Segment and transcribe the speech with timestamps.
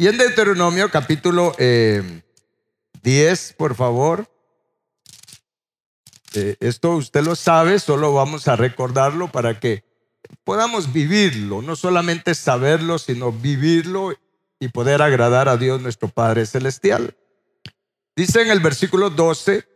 [0.00, 4.30] Y en Deuteronomio capítulo 10, eh, por favor.
[6.34, 9.82] Eh, esto usted lo sabe, solo vamos a recordarlo para que
[10.44, 14.14] podamos vivirlo, no solamente saberlo, sino vivirlo
[14.60, 17.16] y poder agradar a Dios nuestro Padre Celestial.
[18.14, 19.66] Dice en el versículo 12,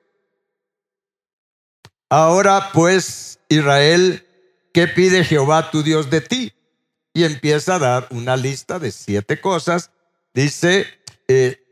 [2.09, 4.25] ahora pues Israel,
[4.73, 6.53] ¿qué pide Jehová tu Dios de ti?
[7.13, 9.91] Y empieza a dar una lista de siete cosas.
[10.35, 10.87] Dice,
[11.29, 11.63] eh,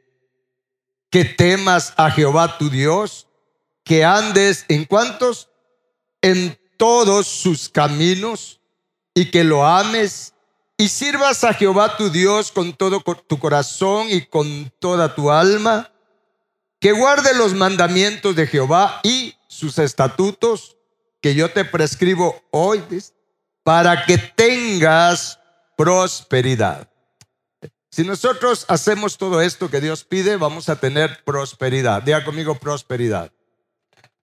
[1.10, 3.26] que temas a Jehová tu Dios,
[3.84, 5.48] que andes en cuantos,
[6.22, 8.60] en todos sus caminos
[9.14, 10.34] y que lo ames
[10.76, 15.92] y sirvas a Jehová tu Dios con todo tu corazón y con toda tu alma,
[16.78, 20.78] que guarde los mandamientos de Jehová y sus estatutos
[21.20, 22.82] que yo te prescribo hoy,
[23.62, 25.38] para que tengas
[25.76, 26.89] prosperidad.
[27.90, 32.02] Si nosotros hacemos todo esto que Dios pide, vamos a tener prosperidad.
[32.02, 33.32] Diga conmigo prosperidad.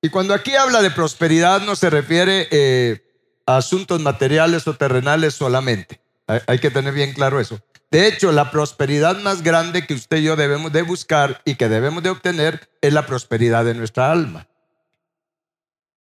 [0.02, 3.04] Y cuando aquí habla de prosperidad no se refiere eh,
[3.46, 6.00] a asuntos materiales o terrenales solamente.
[6.28, 7.60] Hay, que tener bien claro eso.
[7.90, 11.70] De hecho, la prosperidad más grande que usted y yo debemos de buscar y que
[11.70, 14.48] debemos de obtener es la prosperidad de nuestra alma.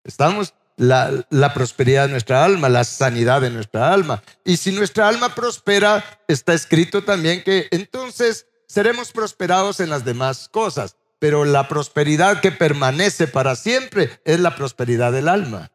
[0.04, 4.22] Estamos la, prosperidad de nuestra alma, la sanidad de nuestra alma.
[4.44, 10.50] Y si nuestra alma prospera, está escrito también que entonces seremos prosperados en las demás
[10.50, 10.98] cosas.
[11.20, 15.72] Pero la prosperidad que permanece para siempre es la prosperidad del alma.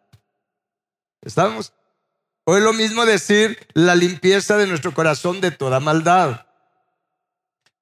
[1.22, 1.72] ¿Estamos?
[2.44, 6.46] O es lo mismo decir la limpieza de nuestro corazón de toda maldad.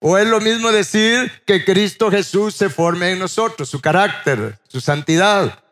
[0.01, 4.81] O es lo mismo decir que Cristo Jesús se forme en nosotros, su carácter, su
[4.81, 5.65] santidad.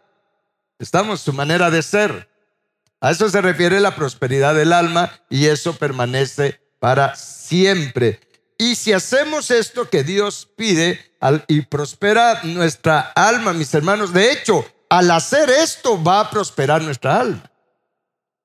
[0.78, 2.28] Estamos, su manera de ser.
[3.00, 8.20] A eso se refiere la prosperidad del alma y eso permanece para siempre.
[8.58, 11.14] Y si hacemos esto que Dios pide
[11.46, 17.20] y prospera nuestra alma, mis hermanos, de hecho, al hacer esto va a prosperar nuestra
[17.20, 17.50] alma.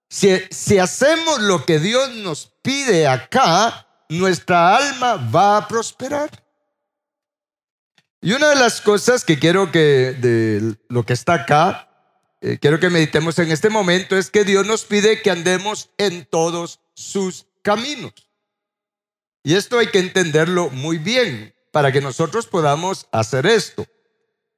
[0.09, 6.29] Si, hacemos lo que Dios nos pide acá, nuestra alma va a prosperar.
[8.22, 11.88] Y una de las cosas que quiero que, de lo que está acá,
[12.41, 16.25] eh, quiero que meditemos en este momento, es que Dios nos pide que andemos en
[16.25, 18.13] todos sus caminos.
[19.44, 23.85] Y esto hay que entenderlo muy bien para que nosotros podamos hacer esto.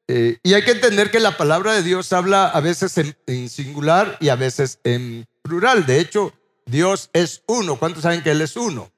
[0.08, 4.18] Eh, y hay que entender que la palabra de Dios habla a veces en singular
[4.20, 5.86] y a veces en plural.
[5.86, 6.34] De hecho,
[6.66, 7.78] Dios es uno.
[7.78, 8.92] ¿Cuántos saben que Él es uno?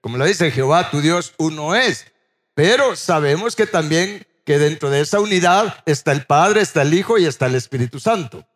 [0.00, 2.06] Como lo dice Jehová, tu Dios uno es.
[2.54, 7.18] Pero sabemos que también que dentro de esa unidad está el Padre, está el Hijo
[7.18, 8.46] y está el Espíritu Santo.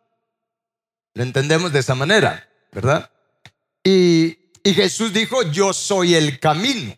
[1.13, 3.11] Lo entendemos de esa manera, ¿verdad?
[3.83, 6.95] Y, Jesús dijo, yo soy el camino.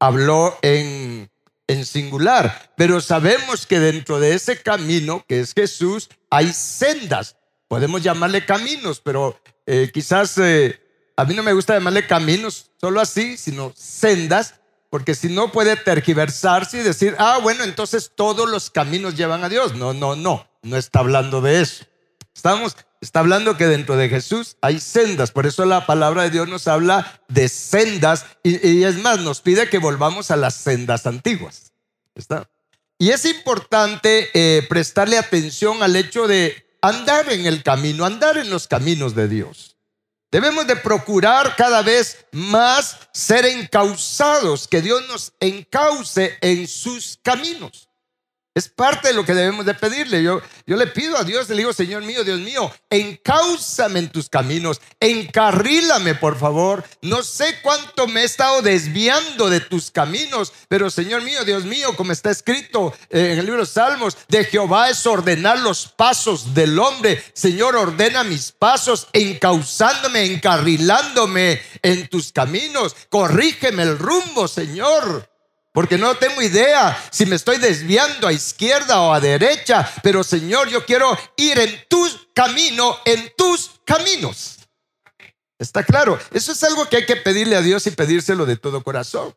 [0.00, 1.30] Habló en,
[1.68, 7.36] en singular, pero sabemos que dentro de ese camino que es Jesús hay sendas.
[7.68, 10.80] Podemos llamarle caminos, pero eh, quizás eh,
[11.16, 14.54] a mí no me gusta llamarle caminos solo así, sino sendas,
[14.94, 19.48] porque si no puede tergiversarse y decir, ah, bueno, entonces todos los caminos llevan a
[19.48, 19.74] Dios.
[19.74, 21.84] No, no, no, no está hablando de eso.
[22.32, 26.46] Estamos, está hablando que dentro de Jesús hay sendas, por eso la palabra de Dios
[26.46, 31.72] nos habla de sendas y, es más, nos pide que volvamos a las sendas antiguas.
[32.14, 32.48] ¿Está?
[32.96, 38.48] Y es importante eh, prestarle atención al hecho de andar en el camino, andar en
[38.48, 39.73] los caminos de Dios.
[40.34, 47.88] Debemos de procurar cada vez más ser encausados, que Dios nos encauce en sus caminos.
[48.54, 50.22] Es parte de lo que debemos de pedirle.
[50.22, 54.28] Yo, yo le pido a Dios, le digo, Señor mío, Dios mío, encáusame en tus
[54.28, 56.84] caminos, encarrílame, por favor.
[57.02, 61.96] No sé cuánto me he estado desviando de tus caminos, pero Señor mío, Dios mío,
[61.96, 66.54] como está escrito eh, en el libro de Salmos, de Jehová es ordenar los pasos
[66.54, 67.24] del hombre.
[67.32, 72.94] Señor, ordena mis pasos, encauzándome, encarrilándome en tus caminos.
[73.08, 75.33] Corrígeme el rumbo, Señor.
[75.74, 79.92] Porque no tengo idea si me estoy desviando a izquierda o a derecha.
[80.04, 84.58] Pero Señor, yo quiero ir en tu camino, en tus caminos.
[85.58, 86.16] ¿Está claro?
[86.32, 89.34] Eso es algo que hay que pedirle a Dios y pedírselo de todo corazón.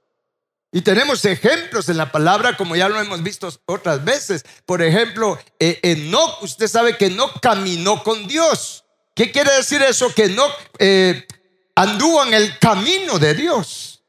[0.71, 4.45] Y tenemos ejemplos en la palabra, como ya lo hemos visto otras veces.
[4.67, 8.85] Por ejemplo, eh, Enoch, usted sabe que no caminó con Dios.
[9.15, 10.13] ¿Qué quiere decir eso?
[10.13, 10.45] Que no
[10.77, 11.25] eh,
[11.73, 14.03] anduvo en el camino de Dios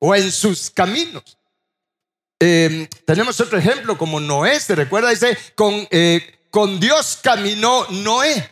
[0.00, 1.37] o en sus caminos.
[2.40, 5.10] Em, tenemos otro ejemplo como Noé, ¿se recuerda?
[5.10, 8.50] Dice, con, eh, con Dios caminó Noé.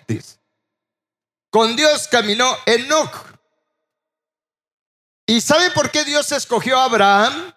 [1.51, 3.15] Con Dios caminó Enoch.
[5.27, 7.53] ¿Y sabe por qué Dios escogió a Abraham?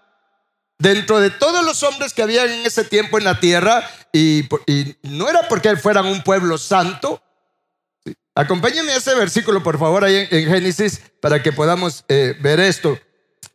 [0.78, 4.48] Dentro de todos los hombres que había en ese tiempo en la tierra, y,
[5.04, 7.22] no era porque fueran un pueblo santo.
[8.34, 12.98] Acompáñenme a ese versículo, por favor, ahí en, Génesis, para que podamos eh, ver esto.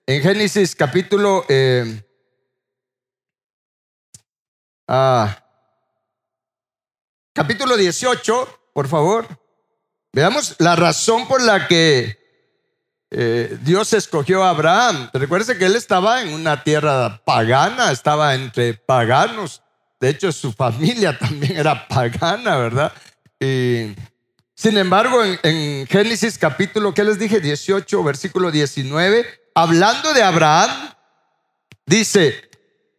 [0.07, 1.47] En Génesis capítulo...
[1.49, 2.04] Eh,
[4.89, 5.39] ah,
[7.33, 9.27] capítulo 18, por favor.
[10.13, 12.25] Veamos la razón por la que
[13.11, 15.11] eh, Dios escogió a Abraham.
[15.13, 19.63] Recuerde que él estaba en una tierra pagana, estaba entre paganos.
[20.01, 22.93] De hecho, su familia también era pagana, ¿verdad?
[23.41, 23.95] Y,
[24.55, 27.41] sin embargo, en, Génesis capítulo, ¿qué les dije?
[27.41, 30.71] 18, versículo 19, hablando de Abraham,
[31.87, 32.51] dice,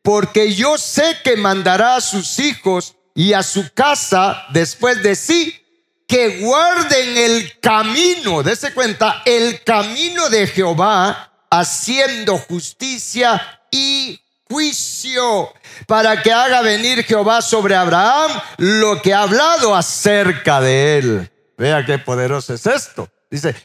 [0.06, 5.60] porque yo sé que mandará a sus hijos y a su casa después de sí
[6.06, 13.42] que guarden el camino, dése cuenta, el camino de Jehová, haciendo justicia
[13.72, 15.52] y juicio,
[15.88, 21.32] para que haga venir Jehová sobre Abraham lo que ha hablado acerca de él.
[21.58, 23.10] Vea qué poderoso es esto.
[23.32, 23.56] Dice,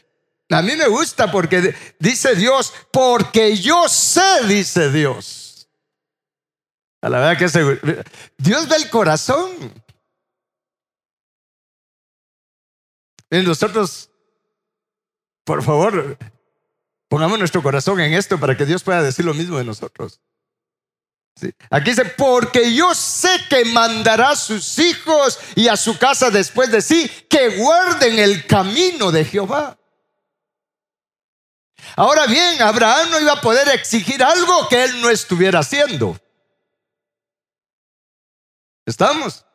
[0.49, 5.40] a mí me gusta porque dice Dios, porque yo sé, dice Dios.
[7.01, 8.05] A la verdad que
[8.37, 9.51] Dios ve el corazón.
[13.31, 14.09] nosotros,
[15.43, 16.17] por favor,
[17.07, 20.19] pongamos nuestro corazón en esto para que Dios pueda decir lo mismo de nosotros.
[21.69, 26.71] Aquí dice, porque yo sé que mandará a sus hijos y a su casa después
[26.71, 29.77] de sí, que guarden el camino de Jehová.
[31.95, 36.19] Ahora bien, Abraham no iba a poder exigir algo que él no estuviera haciendo.
[38.91, 39.45] ¿Estamos?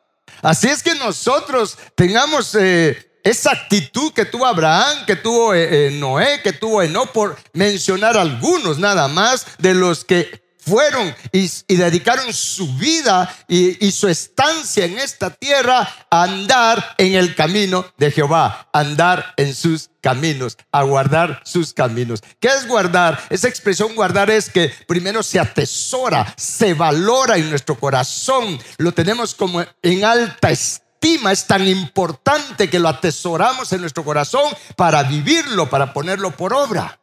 [0.41, 5.91] Así es que nosotros tengamos eh, esa actitud que tuvo Abraham, que tuvo eh, eh,
[5.91, 12.33] Noé, que tuvo Eno, por mencionar algunos nada más de los que fueron y, dedicaron
[12.33, 18.69] su vida y, su estancia en esta tierra a andar en el camino de Jehová,
[18.73, 22.21] andar en sus caminos, a guardar sus caminos.
[22.39, 23.19] ¿Qué es guardar?
[23.29, 29.33] Esa expresión guardar es que primero se atesora, se valora en nuestro corazón, lo tenemos
[29.33, 35.69] como en alta estima es tan importante que lo atesoramos en nuestro corazón para vivirlo,
[35.69, 36.99] para ponerlo por obra.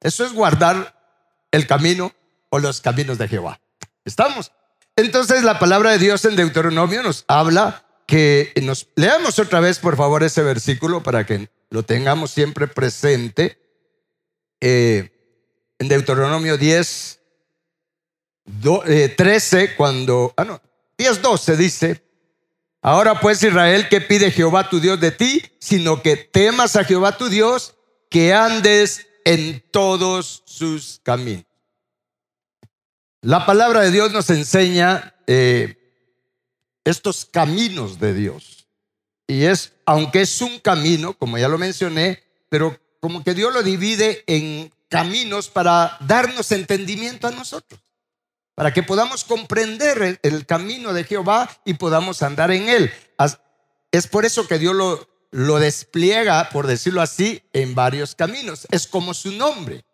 [0.00, 0.94] Eso es guardar
[1.50, 2.12] el camino
[2.50, 3.60] o los caminos de Jehová.
[4.04, 4.52] ¿Estamos?
[4.96, 9.96] Entonces la palabra de Dios en Deuteronomio nos habla que nos leamos otra vez por
[9.96, 13.58] favor ese versículo para que lo tengamos siempre presente.
[14.60, 15.12] Eh,
[15.78, 17.20] en Deuteronomio 10,
[19.16, 20.62] 13, cuando, ah no,
[20.96, 22.06] 10, 12 dice,
[22.86, 25.42] Ahora pues Israel, ¿qué pide Jehová tu Dios de ti?
[25.58, 27.74] Sino que temas a Jehová tu Dios,
[28.08, 31.45] que andes en todos sus caminos.
[33.22, 35.76] La palabra de Dios nos enseña eh,
[36.84, 38.66] estos caminos de Dios.
[39.26, 43.62] Y es, aunque es un camino, como ya lo mencioné, pero como que Dios lo
[43.62, 47.80] divide en caminos para darnos entendimiento a nosotros
[48.56, 52.90] para que podamos comprender el, camino de Jehová y podamos andar en él.
[53.92, 58.66] Es por eso que Dios lo, lo despliega, por decirlo así, en varios caminos.
[58.70, 59.84] Es como su nombre.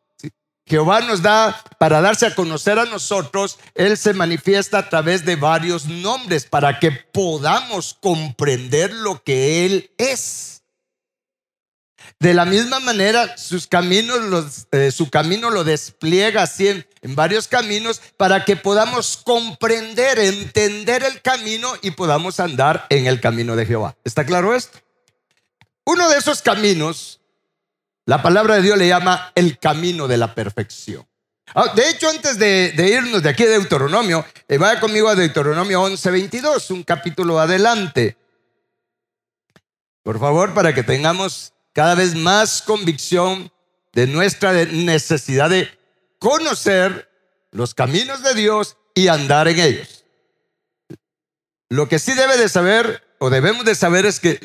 [0.66, 5.37] Jehová nos da, para darse a conocer a nosotros, Él se manifiesta a través de
[5.37, 10.52] varios nombres para que podamos comprender lo que Él es.
[12.23, 18.00] De la misma manera, sus caminos, eh, su camino lo despliega así en, varios caminos
[18.16, 23.97] para que podamos comprender, entender el camino y podamos andar en el camino de Jehová.
[24.04, 24.78] ¿Está claro esto?
[25.85, 27.21] Uno de esos caminos,
[28.06, 31.06] la palabra de Dios le llama el camino de la perfección.
[31.54, 35.82] Ah, de hecho, antes de, irnos de aquí de Deuteronomio, eh, vaya conmigo a Deuteronomio
[35.82, 38.16] 11, 22, un capítulo adelante.
[40.02, 43.52] Por favor, para que tengamos cada vez más convicción
[43.92, 45.68] de nuestra necesidad de
[46.18, 47.09] conocer
[47.50, 50.04] los caminos de Dios y andar en ellos.
[51.68, 54.41] Lo que sí debe de saber o debemos de saber es que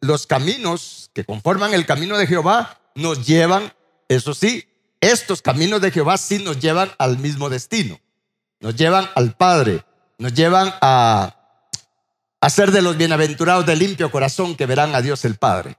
[0.00, 3.72] los caminos que conforman el camino de Jehová nos llevan,
[4.08, 4.66] eso sí,
[5.00, 8.00] estos caminos de Jehová sí nos llevan al mismo destino,
[8.60, 9.84] nos llevan al Padre,
[10.18, 11.36] nos llevan a,
[12.40, 15.76] a ser de los bienaventurados de limpio corazón que verán a Dios el Padre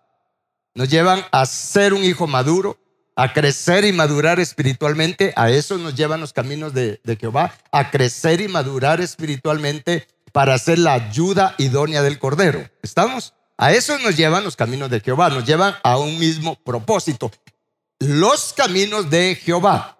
[0.79, 2.77] nos llevan a ser un hijo maduro,
[3.15, 5.33] a crecer y madurar espiritualmente.
[5.35, 10.79] A eso nos llevan los caminos de, Jehová, a crecer y madurar espiritualmente para ser
[10.79, 12.69] la ayuda idónea del Cordero.
[12.81, 13.33] ¿Estamos?
[13.57, 17.31] A eso nos llevan los caminos de Jehová, nos llevan a un mismo propósito.
[17.99, 19.97] los caminos de Jehová.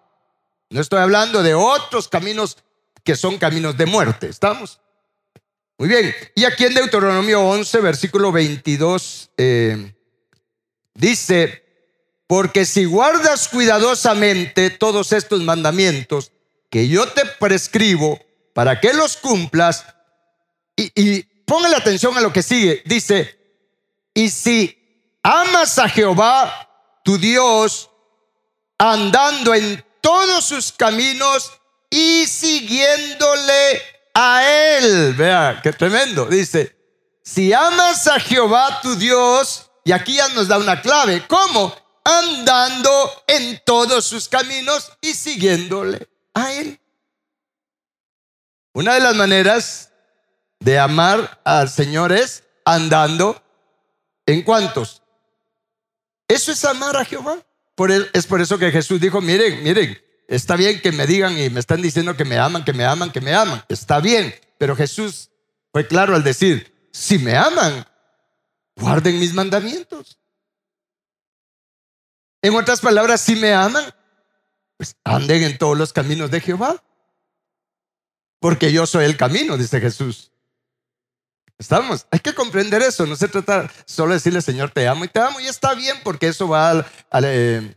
[0.69, 2.57] No estoy hablando de otros caminos
[3.03, 4.27] que son caminos de muerte.
[4.27, 4.79] ¿Estamos?
[5.77, 6.13] Muy bien.
[6.35, 9.93] Y aquí en Deuteronomio 11, versículo 22, eh,
[10.93, 11.63] dice,
[12.27, 16.31] porque si guardas cuidadosamente todos estos mandamientos
[16.69, 18.19] que yo te prescribo
[18.53, 19.85] para que los cumplas,
[20.83, 23.39] y, y ponle atención a lo que sigue, dice,
[24.13, 24.75] y si
[25.23, 26.69] amas a Jehová,
[27.03, 27.89] tu Dios,
[28.77, 31.51] andando en todos sus caminos
[31.89, 33.81] y siguiéndole
[34.13, 35.13] a Él.
[35.13, 36.25] Vea, qué tremendo.
[36.25, 36.75] Dice,
[37.23, 41.75] si amas a Jehová tu Dios, y aquí ya nos da una clave, ¿cómo?
[42.03, 46.79] Andando en todos sus caminos y siguiéndole a Él.
[48.73, 49.88] Una de las maneras
[50.59, 53.41] de amar al Señor es andando
[54.25, 55.01] en cuantos.
[56.27, 57.37] Eso es amar a Jehová.
[58.13, 59.97] es por eso que Jesús dijo, miren, miren,
[60.29, 63.11] Está bien que me digan y me están diciendo que me aman, que me aman,
[63.11, 63.63] que me aman.
[63.67, 64.33] Está bien.
[64.59, 65.31] Pero Jesús
[65.71, 67.83] fue claro al decir, si me aman,
[68.75, 70.19] guarden mis mandamientos.
[72.43, 73.83] En otras palabras, si me aman,
[74.77, 76.83] pues anden en todos los caminos de Jehová.
[78.39, 80.31] Porque yo soy el camino, dice Jesús.
[81.59, 85.09] Estamos, hay que comprender eso, no se trata solo de decirle Señor te amo y
[85.09, 87.75] te amo y está bien porque eso va eh,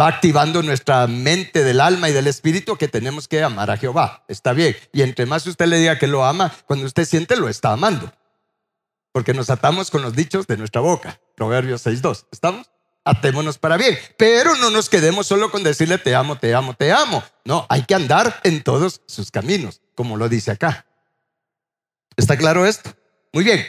[0.00, 4.24] va activando nuestra mente del alma y del espíritu que tenemos que amar a Jehová.
[4.28, 4.76] Está bien.
[4.92, 8.12] Y entre más usted le diga que lo ama, cuando usted siente lo está amando.
[9.12, 11.20] Porque nos atamos con los dichos de nuestra boca.
[11.36, 12.26] Proverbios 6.2.
[12.32, 12.70] ¿Estamos?
[13.04, 13.98] Atémonos para bien.
[14.16, 17.22] Pero no nos quedemos solo con decirle te amo, te amo, te amo.
[17.44, 20.86] No, hay que andar en todos sus caminos, como lo dice acá.
[22.16, 22.94] ¿Está claro esto?
[23.32, 23.64] Muy bien.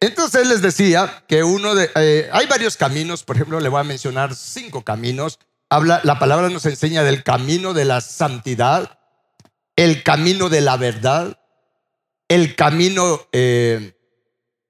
[0.00, 3.84] Entonces les decía que uno de, eh, hay varios caminos, por ejemplo, le voy a
[3.84, 8.98] mencionar cinco caminos habla, la palabra nos enseña del camino de la santidad,
[9.76, 11.38] el camino de la verdad,
[12.28, 13.96] el camino eh,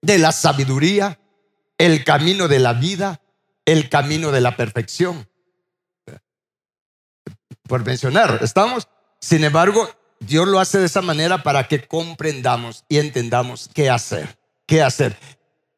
[0.02, 1.18] de la sabiduría,
[1.78, 3.20] el camino de la vida,
[3.64, 5.28] el camino de la perfección.
[7.68, 8.88] Por mencionar, ¿estamos?
[9.20, 14.38] Sin embargo, Dios lo hace de esa manera para que comprendamos y entendamos qué hacer,
[14.66, 15.16] qué hacer,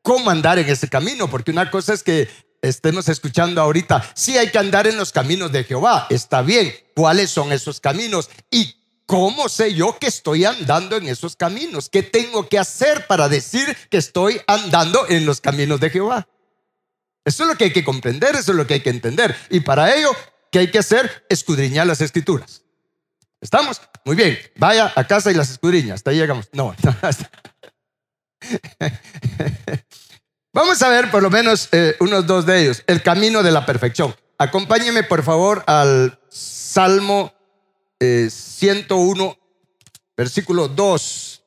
[0.02, 2.28] cómo andar en ese camino, porque una cosa es que
[2.62, 7.30] estemos escuchando ahorita, sí hay que andar en los caminos de Jehová, está bien, ¿cuáles
[7.30, 8.30] son esos caminos?
[8.50, 8.74] ¿Y
[9.06, 11.88] cómo sé yo que estoy andando en esos caminos?
[11.88, 16.28] ¿Qué tengo que hacer para decir que estoy andando en los caminos de Jehová?
[17.24, 19.36] Eso es lo que hay que comprender, eso es lo que hay que entender.
[19.50, 20.10] Y para ello,
[20.50, 21.26] ¿qué hay que hacer?
[21.28, 22.62] Escudriñar las escrituras.
[23.40, 23.80] ¿Estamos?
[24.04, 25.96] Muy bien, vaya a casa y las escudriñas.
[25.96, 26.48] Hasta ahí llegamos.
[26.52, 26.74] No,
[30.52, 32.82] Vamos a ver por lo menos eh, unos dos de ellos.
[32.86, 34.14] El camino de la perfección.
[34.38, 37.32] Acompáñeme por favor al Salmo
[38.00, 39.38] 101, eh,
[40.16, 41.44] versículo 2.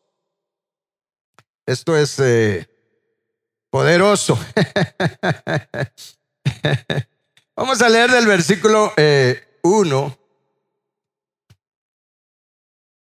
[1.65, 2.69] Esto es eh,
[3.69, 4.38] poderoso.
[7.55, 8.93] Vamos a leer del versículo
[9.63, 10.21] 1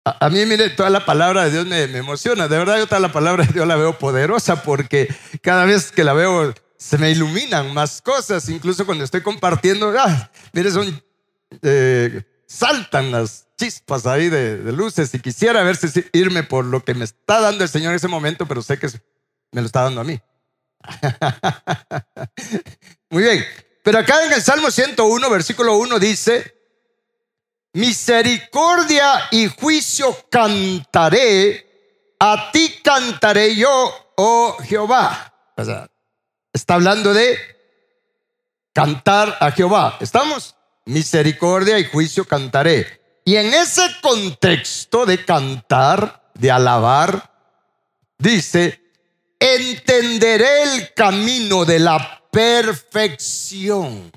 [0.05, 2.49] A, mí, mire, toda la palabra de Dios me, emociona.
[2.49, 6.03] De verdad, yo toda la palabra de Dios la veo poderosa porque cada vez que
[6.03, 8.49] la veo se me iluminan más cosas.
[8.49, 11.01] Incluso cuando estoy compartiendo, ah, mire, son,
[11.63, 16.95] eh, saltan las chispas ahí de, luces y quisiera ver si irme por lo que
[16.95, 18.89] me está dando el Señor en ese momento, pero sé que
[19.53, 20.21] me lo está dando a mí.
[23.11, 23.45] Muy bien.
[23.85, 26.62] Pero acá en el Salmo 101, versículo 1 dice,
[27.73, 35.33] misericordia y juicio cantaré, a ti cantaré yo, oh Jehová.
[36.53, 37.39] está hablando de
[38.73, 39.97] cantar a Jehová.
[40.01, 40.55] ¿Estamos?
[40.85, 43.01] Misericordia y juicio cantaré.
[43.25, 47.31] Y en ese contexto de cantar, de alabar,
[48.19, 48.81] dice,
[49.39, 54.11] entenderé el camino de la perfección.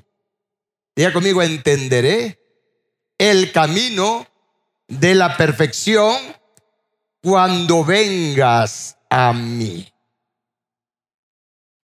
[0.94, 2.45] Diga conmigo, entenderé
[3.18, 4.26] el camino
[4.88, 6.16] de la perfección
[7.22, 9.92] cuando vengas a mí.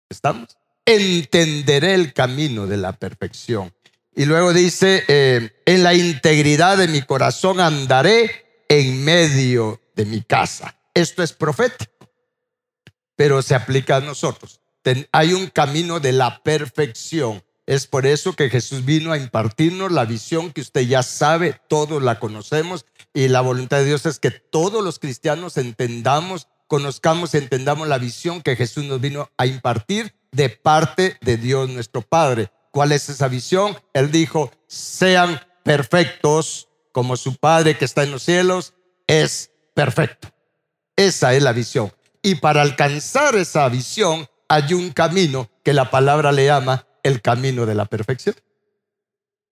[0.10, 0.58] ¿Estamos?
[0.86, 3.74] Entenderé el camino de la perfección.
[4.16, 10.22] Y luego dice, eh, en la integridad de mi corazón andaré en medio de mi
[10.22, 10.80] casa.
[10.94, 12.10] Esto es profético,
[13.16, 14.62] pero se aplica a nosotros.
[15.12, 20.06] hay un camino de la perfección es por eso que Jesús vino a impartirnos la
[20.06, 24.32] visión que usted ya sabe, todos la conocemos y la voluntad de Dios es que
[24.32, 30.50] todos los cristianos entendamos, conozcamos entendamos la visión que Jesús nos vino a impartir de
[30.50, 32.52] parte de Dios nuestro Padre.
[32.72, 33.78] ¿Cuál es esa visión?
[33.94, 38.76] Él dijo, sean perfectos como su Padre que está en los cielos
[39.08, 40.30] es perfecto.
[40.96, 41.92] Esa es la visión.
[42.22, 47.66] Y para alcanzar esa visión hay un camino que la palabra le llama el camino
[47.66, 48.36] de la perfección.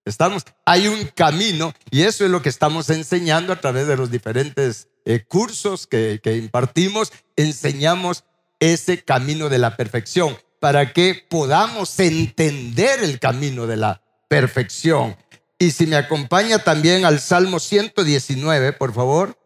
[0.05, 4.11] Estamos, hay un camino y eso es lo que estamos enseñando a través de los
[4.11, 7.11] diferentes eh, cursos que, que impartimos.
[7.35, 8.23] Enseñamos
[8.59, 15.17] ese camino de la perfección para que podamos entender el camino de la perfección.
[15.57, 19.39] Y si me acompaña también al Salmo 119, por favor,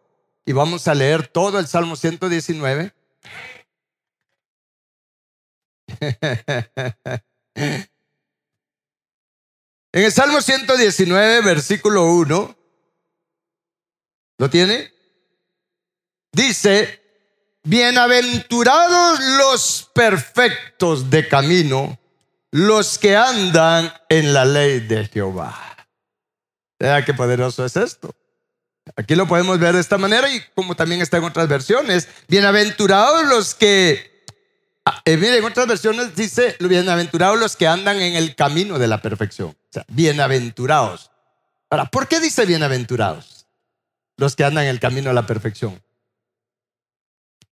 [0.44, 2.92] y vamos a leer todo el Salmo 119.
[9.92, 12.56] En el Salmo 119, versículo 1,
[14.38, 14.92] ¿lo tiene?
[16.30, 17.02] Dice,
[17.64, 21.98] bienaventurados los perfectos de camino,
[22.52, 25.76] los que andan en la ley de Jehová.
[26.78, 28.14] Vea qué poderoso es esto.
[28.94, 32.08] Aquí lo podemos ver de esta manera y como también está en otras versiones.
[32.28, 34.09] Bienaventurados los que
[34.84, 39.02] Ah, eh, en otras versiones dice, bienaventurados los que andan en el camino de la
[39.02, 39.56] perfección.
[39.88, 41.10] Bienaventurados.
[41.68, 43.46] Ahora, ¿por qué dice bienaventurados?
[44.16, 45.82] Los que andan en el camino de la perfección.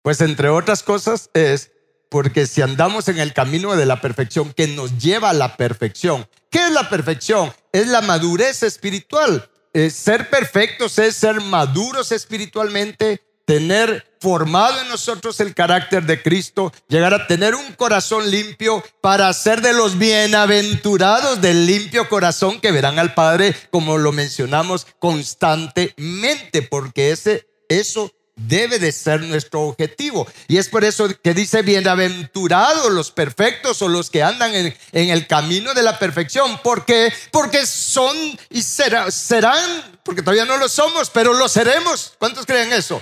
[0.03, 1.71] Pues entre otras cosas es
[2.09, 6.29] porque si andamos en el camino de la perfección que nos lleva a la perfección,
[6.51, 7.51] ¿qué es la perfección?
[7.71, 9.49] Es la madurez espiritual.
[9.89, 17.13] ser perfectos es ser maduros espiritualmente, tener formado en nosotros el carácter de Cristo, llegar
[17.13, 22.97] a tener un corazón limpio para ser de los bienaventurados del limpio corazón que verán
[22.97, 30.27] al Padre, como lo mencionamos constantemente, porque ese, eso debe de ser nuestro objetivo.
[30.47, 35.27] Y es por eso que dice, bienaventurados los perfectos o los que andan en, el
[35.27, 36.59] camino de la perfección.
[36.61, 37.13] ¿Por qué?
[37.31, 38.15] Porque son
[38.49, 42.13] y serán, porque todavía no lo somos, pero lo seremos.
[42.19, 43.01] ¿Cuántos creen eso?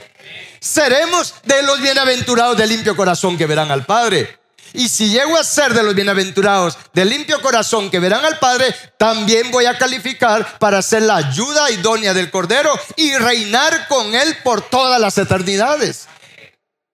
[0.60, 4.43] Seremos de los bienaventurados de limpio corazón que verán al Padre.
[4.74, 8.74] Y si llego a ser de los bienaventurados de limpio corazón que verán al Padre,
[8.98, 14.36] también voy a calificar para ser la ayuda idónea del Cordero y reinar con Él
[14.44, 16.08] por todas las eternidades.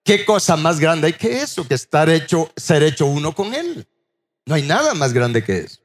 [0.04, 1.66] ¿Qué cosa más grande hay que eso?
[1.66, 3.88] Que estar hecho, ser hecho uno con Él.
[4.46, 5.80] No hay nada más grande que eso.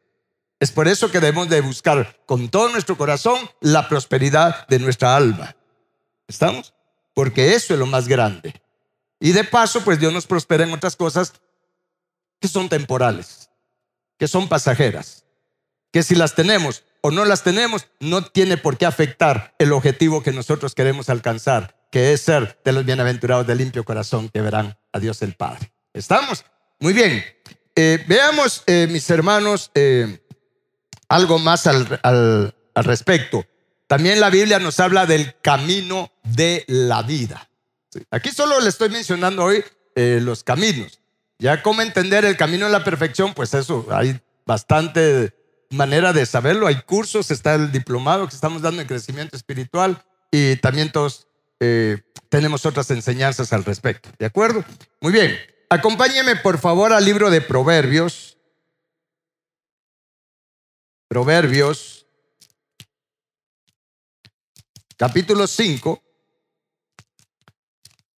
[0.58, 5.14] Es por eso que debemos de buscar con todo nuestro corazón la prosperidad de nuestra
[5.14, 5.54] alma.
[6.26, 6.74] ¿Estamos?
[7.12, 8.60] Porque eso es lo más grande.
[9.20, 11.34] Y de paso, pues Dios nos prospera en otras cosas
[12.44, 13.48] que son temporales,
[14.18, 15.24] que son pasajeras,
[15.90, 20.22] que si las tenemos o no las tenemos, no tiene por qué afectar el objetivo
[20.22, 24.76] que nosotros queremos alcanzar, que es ser de los bienaventurados de limpio corazón que verán
[24.92, 25.72] a Dios el Padre.
[25.94, 26.44] ¿Estamos?
[26.80, 27.24] Muy bien.
[27.74, 30.22] Eh, veamos, eh, mis hermanos, eh,
[31.08, 33.46] algo más al, al respecto.
[33.86, 37.48] También la Biblia nos habla del camino de la vida.
[38.10, 39.64] Aquí solo le estoy mencionando hoy
[39.96, 41.00] los caminos.
[41.38, 45.34] Ya cómo entender el camino de la perfección, pues eso, hay bastante
[45.70, 46.66] manera de saberlo.
[46.66, 51.28] Hay cursos, está el diplomado que estamos dando en crecimiento espiritual y también todos
[51.60, 54.10] eh, tenemos otras enseñanzas al respecto.
[54.18, 54.64] ¿De acuerdo?
[55.00, 55.36] Muy bien.
[55.70, 58.38] Acompáñeme por favor al libro de Proverbios.
[61.08, 62.06] Proverbios,
[64.96, 66.03] capítulo 5.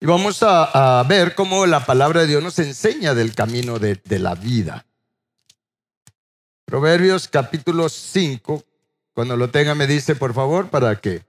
[0.06, 4.36] Y vamos a, ver cómo la palabra de Dios nos enseña del camino de, la
[4.36, 4.86] vida.
[6.64, 8.64] Proverbios capítulo 5,
[9.16, 11.24] cuando lo tenga me dice por favor para qué.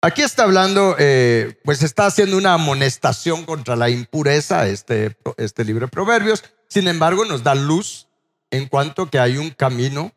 [0.00, 5.86] Aquí está hablando, eh, pues está haciendo una amonestación contra la impureza, este, este libro
[5.86, 6.44] de Proverbios.
[6.68, 8.06] Sin embargo, nos da luz
[8.52, 10.12] en cuanto que hay un camino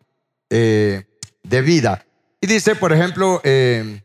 [0.52, 1.08] eh,
[1.42, 2.06] de vida.
[2.40, 4.04] Y dice, por ejemplo, eh,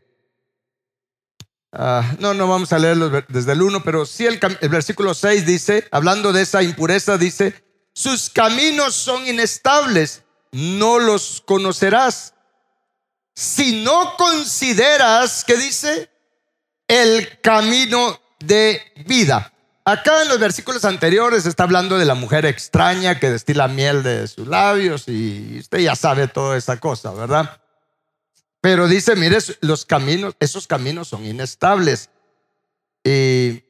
[1.77, 5.45] Ah, no, no vamos a leerlo desde el 1, pero sí el, el versículo 6
[5.45, 12.33] dice, hablando de esa impureza, dice, sus caminos son inestables, no los conocerás.
[13.33, 16.09] Si no consideras, ¿qué dice?
[16.87, 19.51] El camino de vida.
[19.83, 24.27] Acá en los versículos anteriores está hablando de la mujer extraña que destila miel de
[24.27, 27.61] sus labios y usted ya sabe toda esa cosa, ¿verdad?
[28.65, 32.09] Pero dice, mire, los caminos, esos caminos son inestables.
[33.03, 33.61] Y,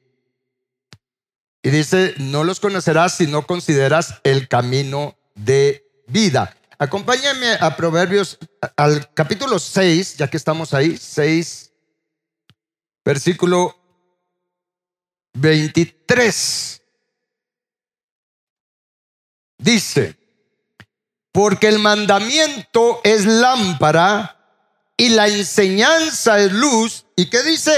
[1.63, 6.55] dice, no los conocerás si no consideras el camino de vida.
[6.79, 8.38] Acompáñame a Proverbios,
[8.77, 11.73] al capítulo 6, ya que estamos ahí, 6,
[13.03, 13.77] versículo
[15.34, 16.81] 23.
[19.58, 20.17] Dice,
[21.34, 24.31] porque el mandamiento es lámpara
[24.97, 27.05] y la enseñanza es luz.
[27.15, 27.73] ¿Y qué dice?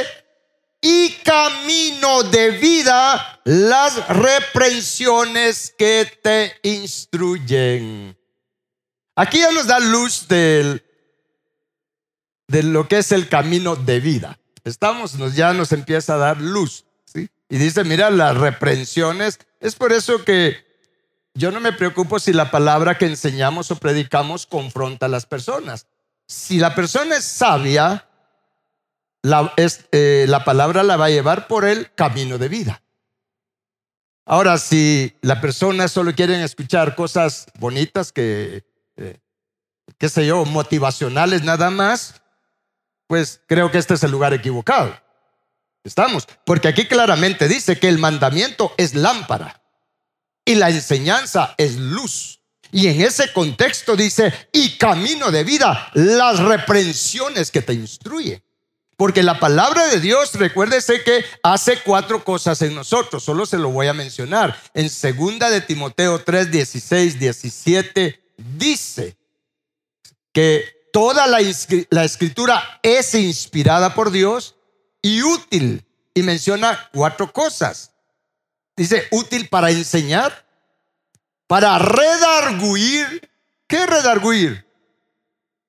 [0.82, 8.17] Y camino de vida las reprensiones que te instruyen.
[9.15, 10.84] Aquí ya nos da luz del,
[12.47, 14.39] de lo que es el camino de vida.
[14.63, 16.86] Estamos, ya nos empieza a dar luz.
[17.06, 17.30] ¿sí?
[17.49, 19.39] Y dice, mira, las reprensiones.
[19.60, 20.67] Es por eso que
[21.34, 25.88] yo no me preocupo si la palabra que enseñamos o predicamos confronta a las personas.
[26.27, 28.07] Si la persona es sabia,
[29.21, 29.53] la,
[29.91, 32.81] eh, la palabra la va a llevar por el camino de vida.
[34.25, 38.65] Ahora, si la persona solo quiere escuchar cosas bonitas que,
[38.97, 39.19] eh,
[39.97, 42.21] qué sé yo, motivacionales nada más,
[43.07, 44.93] pues creo que este es el lugar equivocado.
[45.85, 49.61] Estamos, porque aquí claramente dice que el mandamiento es lámpara
[50.43, 52.37] y la enseñanza es luz.
[52.71, 58.43] Y en ese contexto dice, y camino de vida, las reprensiones que te instruye.
[58.97, 63.69] Porque la palabra de Dios, recuérdese que hace cuatro cosas en nosotros, solo se lo
[63.69, 64.60] voy a mencionar.
[64.73, 69.15] En segunda de Timoteo 3, 16, 17, dice
[70.34, 74.56] que toda la, escritura es inspirada por Dios
[75.03, 75.86] y útil.
[76.15, 77.91] Y menciona cuatro cosas.
[78.75, 80.46] Dice, útil para enseñar,
[81.47, 83.29] para redarguir.
[83.67, 84.65] ¿Qué redarguir?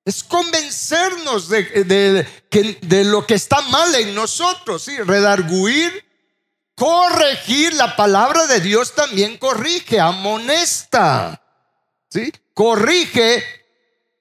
[0.04, 2.26] Es convencernos de,
[2.80, 4.82] de, lo que está mal en nosotros.
[4.82, 4.96] ¿sí?
[4.98, 6.04] Redarguir,
[6.74, 7.74] corregir.
[7.74, 11.42] La palabra de Dios también corrige, amonesta.
[12.08, 12.32] ¿sí?
[12.54, 13.42] Corrige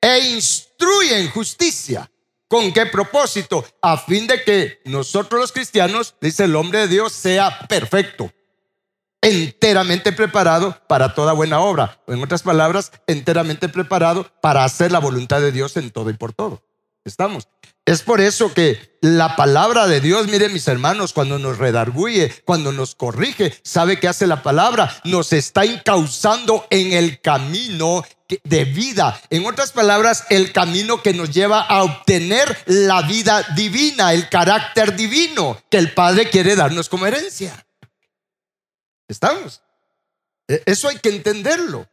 [0.02, 2.10] e instruye en justicia.
[2.48, 3.66] ¿Con qué propósito?
[3.82, 8.32] A fin de que nosotros los cristianos, dice el hombre de Dios, sea perfecto,
[9.22, 12.00] enteramente preparado para toda buena obra.
[12.08, 16.14] O en otras palabras, enteramente preparado para hacer la voluntad de Dios en todo y
[16.14, 16.64] por todo.
[17.06, 17.48] Estamos.
[17.86, 22.74] Es por eso que la palabra de Dios, miren mis hermanos, cuando nos redarguye, cuando
[22.74, 24.94] nos corrige, ¿sabe qué hace la palabra?
[25.06, 28.04] Nos está encauzando en el camino
[28.44, 29.18] de vida.
[29.30, 34.98] En otras palabras, el camino que nos lleva a obtener la vida divina, el carácter
[34.98, 37.67] divino que el Padre quiere darnos como herencia.
[39.08, 39.62] ¿Estamos?
[40.48, 41.88] E, eso hay que entenderlo.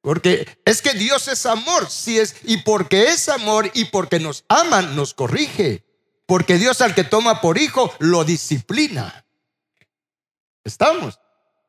[0.00, 4.44] Porque es que Dios es amor, sí es, y porque es amor y porque nos
[4.48, 5.84] aman, nos corrige.
[6.26, 9.24] Porque Dios al que toma por hijo lo disciplina.
[10.64, 11.18] ¿Estamos?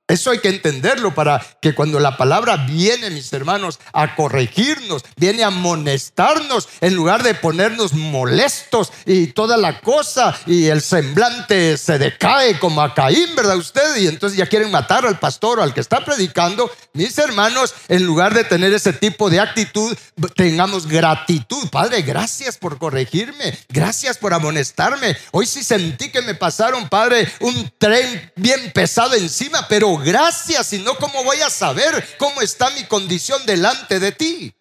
[0.08, 5.44] Eso hay que entenderlo para que cuando la palabra viene, mis hermanos, a corregirnos, viene
[5.44, 11.98] a amonestarnos, en lugar de ponernos molestos y toda la cosa, y el semblante se
[11.98, 13.98] decae como a Caín, ¿verdad usted?
[13.98, 16.72] Y entonces ya quieren matar al pastor o al que está predicando.
[16.94, 19.94] Mis hermanos, en lugar de tener ese tipo de actitud,
[20.36, 21.68] tengamos gratitud.
[21.70, 25.18] Padre, gracias por corregirme, gracias por amonestarme.
[25.32, 30.96] Hoy sí sentí que me pasaron, Padre, un tren bien pesado encima, pero gracias, sino
[30.98, 34.54] cómo voy a saber cómo está mi condición delante de ti.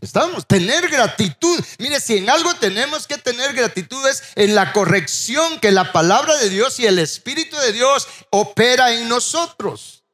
[0.00, 1.64] Estamos, tener gratitud.
[1.78, 6.36] Mire, si en algo tenemos que tener gratitud es en la corrección que la palabra
[6.36, 10.04] de Dios y el Espíritu de Dios opera en nosotros.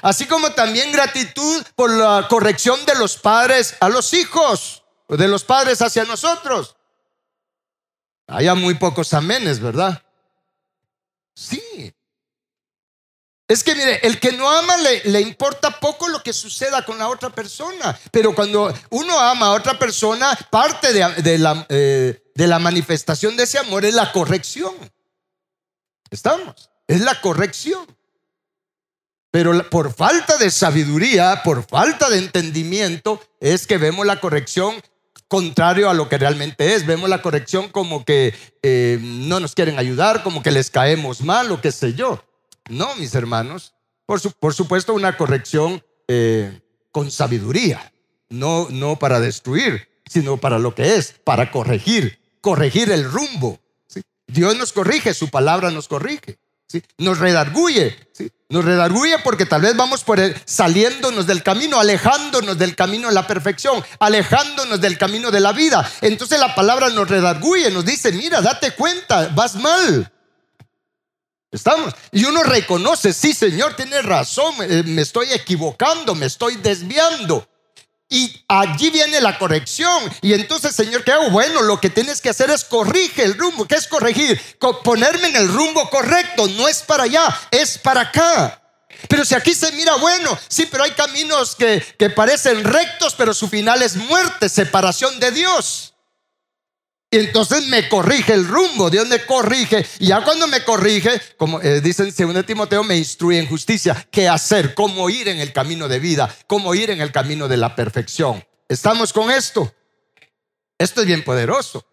[0.00, 5.44] Así como también gratitud por la corrección de los padres a los hijos, de los
[5.44, 6.76] padres hacia nosotros.
[8.26, 10.02] Hay muy pocos amenes, ¿verdad?
[11.34, 11.92] Sí,
[13.50, 17.08] es que mire, el que no ama le, importa poco lo que suceda con la
[17.08, 17.98] otra persona.
[18.12, 23.42] Pero cuando uno ama a otra persona, parte de, la, eh, de la manifestación de
[23.42, 24.72] ese amor es la corrección.
[26.12, 26.70] ¿Estamos?
[26.86, 27.84] Es la corrección.
[29.32, 34.80] Pero por falta de sabiduría, por falta de entendimiento, es que vemos la corrección
[35.26, 36.86] contrario a lo que realmente es.
[36.86, 38.32] Vemos la corrección como que
[38.62, 42.22] eh, no nos quieren ayudar, como que les caemos mal o qué sé yo.
[42.70, 43.74] No, mis hermanos.
[44.06, 47.92] Por, supuesto, una corrección eh, con sabiduría.
[48.28, 52.20] No, no para destruir, sino para lo que es, para corregir.
[52.40, 53.60] Corregir el rumbo.
[54.26, 56.38] Dios nos corrige, su palabra nos corrige.
[56.68, 56.82] ¿sí?
[56.98, 57.96] Nos redarguye.
[58.12, 58.30] ¿sí?
[58.48, 63.14] Nos redarguye porque tal vez vamos por el, saliéndonos del camino, alejándonos del camino de
[63.14, 65.88] la perfección, alejándonos del camino de la vida.
[66.00, 70.12] Entonces la palabra nos redarguye, nos dice, mira, date cuenta, vas mal.
[71.50, 71.94] Estamos.
[72.12, 77.46] Y uno reconoce, sí, Señor, tiene razón, me estoy equivocando, me estoy desviando.
[78.12, 80.02] Y allí viene la corrección.
[80.20, 81.30] Y entonces, Señor, ¿qué hago?
[81.30, 83.66] Bueno, lo que tienes que hacer es corrige el rumbo.
[83.66, 84.40] ¿Qué es corregir?
[84.82, 86.48] Ponerme en el rumbo correcto.
[86.48, 88.60] No es para allá, es para acá.
[89.08, 93.32] Pero si aquí se mira bueno, sí, pero hay caminos que, que parecen rectos, pero
[93.32, 95.89] su final es muerte, separación de Dios.
[97.12, 99.84] Y entonces me corrige el rumbo, Dios me corrige.
[99.98, 104.06] Y ya cuando me corrige, como eh, dice en 2 Timoteo, me instruye en justicia.
[104.12, 104.74] ¿Qué hacer?
[104.74, 106.32] ¿Cómo ir en el camino de vida?
[106.46, 108.44] ¿Cómo ir en el camino de la perfección?
[108.68, 109.74] ¿Estamos con esto?
[110.78, 111.84] Esto es bien poderoso.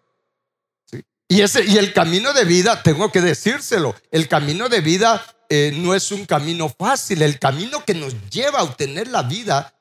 [1.26, 5.72] Y, ese, y el camino de vida, tengo que decírselo, el camino de vida eh,
[5.74, 7.22] no es un camino fácil.
[7.22, 9.74] El camino que nos lleva a obtener la vida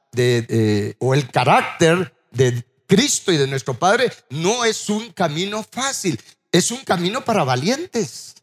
[0.97, 6.19] o el carácter de Cristo y de nuestro Padre no es un camino fácil,
[6.51, 8.35] es un camino para valientes.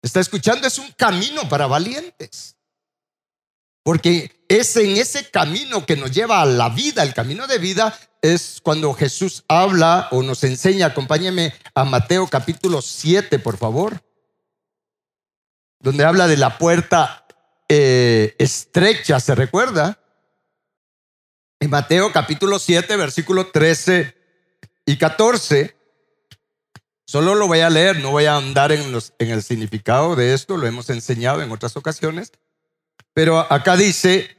[0.00, 0.66] ¿Está escuchando?
[0.66, 2.56] Es un camino para valientes.
[3.82, 7.98] Porque es en ese camino que nos lleva a la vida, el camino de vida,
[8.22, 14.02] es cuando Jesús habla o nos enseña, acompáñeme a Mateo capítulo 7, por favor,
[15.80, 17.26] donde habla de la puerta
[17.68, 19.98] eh, estrecha, ¿se recuerda?
[21.58, 24.14] En Mateo capítulo 7, versículo 13
[24.84, 25.74] y 14.
[27.06, 30.66] Solo lo voy a leer, no voy a andar en, el significado de esto, lo
[30.66, 32.32] hemos enseñado en otras ocasiones.
[33.14, 34.36] Pero acá dice,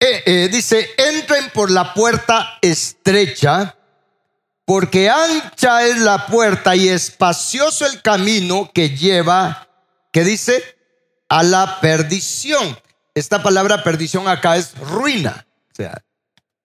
[0.00, 3.76] eh, eh, dice, entren por la puerta estrecha,
[4.64, 9.68] porque ancha es la puerta y espacioso el camino que lleva,
[10.10, 10.64] que dice,
[11.28, 12.76] a la perdición.
[13.14, 15.46] Esta palabra perdición acá es ruina.
[15.72, 16.02] O sea,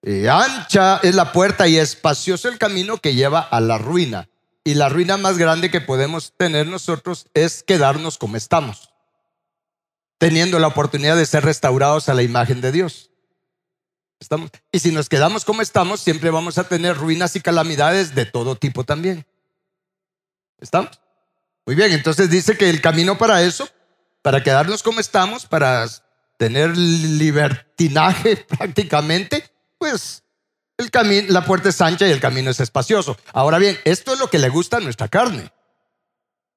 [0.02, 4.30] eh, ancha es la puerta y espacioso el camino que lleva a la ruina.
[4.64, 8.92] Y la ruina más grande que podemos tener nosotros es quedarnos como estamos,
[10.18, 13.10] teniendo la oportunidad de ser restaurados a la imagen de Dios.
[14.72, 18.56] Y si nos quedamos como estamos, siempre vamos a tener ruinas y calamidades de todo
[18.56, 19.26] tipo también.
[20.60, 21.00] ¿Estamos?
[21.66, 23.70] Muy bien, entonces dice que el camino para eso,
[24.22, 25.88] para quedarnos como estamos, para
[26.39, 29.43] tener libertinaje prácticamente,
[29.78, 30.23] pues
[30.78, 33.17] el camino, la puerta es ancha y el camino es espacioso.
[33.34, 35.52] Ahora bien, esto es lo que le gusta a nuestra carne.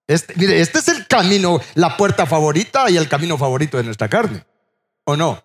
[0.07, 4.09] Este, mire, este es el camino, la puerta favorita y el camino favorito de nuestra
[4.09, 4.47] carne.
[5.05, 5.43] ¿O no?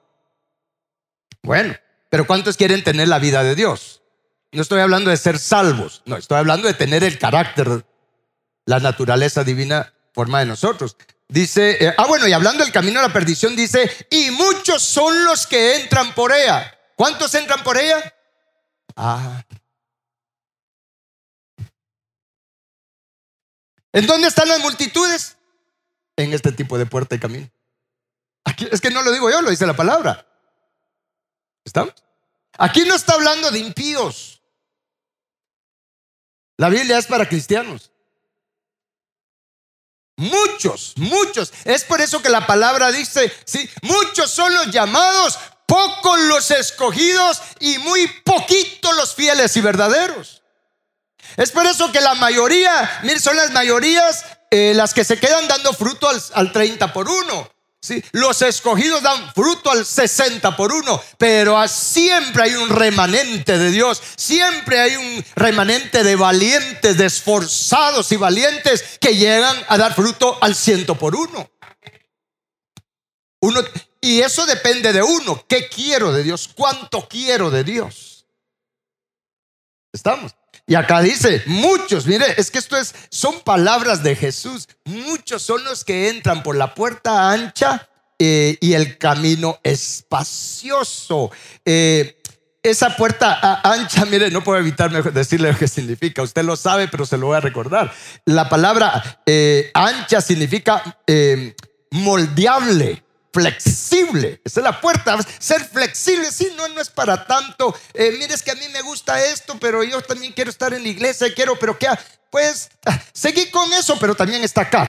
[1.42, 1.76] Bueno,
[2.12, 4.04] pero ¿cuántos quieren tener la vida de Dios?
[4.52, 7.86] No estoy hablando de ser salvos, no, estoy hablando de tener el carácter,
[8.66, 10.96] la naturaleza divina forma de nosotros.
[11.30, 15.26] Dice, eh, ah bueno, y hablando del camino a la perdición, dice, y muchos son
[15.26, 16.74] los que entran por ella.
[16.96, 18.14] ¿Cuántos entran por ella?
[18.96, 19.44] Ah.
[23.92, 25.38] ¿En dónde están las multitudes?
[26.16, 27.50] En este tipo de puerta y camino.
[28.46, 30.26] Aquí, es que no lo digo yo, lo dice la palabra.
[31.66, 31.94] ¿Estamos?
[32.58, 34.42] Aquí no está hablando de impíos.
[36.56, 37.92] La Biblia es para cristianos.
[40.18, 41.54] Muchos, muchos.
[41.64, 47.42] Es por eso que la palabra dice, sí, muchos son los llamados, pocos los escogidos
[47.60, 50.42] y muy poquitos los fieles y verdaderos.
[51.38, 55.48] Es por eso que la mayoría, mire, son las mayorías eh, las que se quedan
[55.48, 57.08] dando fruto al, al 30 por
[58.12, 64.02] Los escogidos dan fruto al 60 por uno, pero siempre hay un remanente de Dios,
[64.16, 70.38] siempre hay un remanente de valientes, de esforzados y valientes que llegan a dar fruto
[70.42, 71.50] al ciento por uno.
[73.42, 73.62] uno.
[74.02, 75.46] Y eso depende de uno.
[75.48, 76.50] ¿Qué quiero de Dios?
[76.54, 78.26] ¿Cuánto quiero de Dios?
[79.94, 80.36] ¿Estamos?
[80.70, 84.68] Y acá dice, muchos, mire, es que esto es, son palabras de Jesús.
[84.84, 87.88] Muchos son los que entran por la puerta ancha
[88.20, 91.32] eh, y el camino espacioso.
[91.64, 92.22] Eh,
[92.62, 96.22] esa puerta ancha, mire, no puedo evitar decirle lo que significa.
[96.22, 97.94] Usted lo sabe, pero se lo voy a recordar.
[98.26, 101.00] La palabra eh, ancha significa
[101.92, 103.07] moldeable
[103.38, 104.42] flexible.
[104.44, 105.18] Esa es la puerta.
[105.40, 107.76] Ser flexible, sí, no, no es para tanto.
[107.94, 110.82] Eh, mire, es que a mí me gusta esto, pero yo también quiero estar en
[110.82, 111.88] la iglesia, quiero, pero ¿qué?
[112.32, 114.88] Pues ah, seguí con eso, pero también está acá.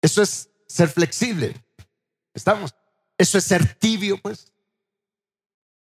[0.00, 1.54] Eso es ser flexible.
[2.34, 2.74] ¿Estamos?
[3.16, 4.52] Eso es ser tibio, pues.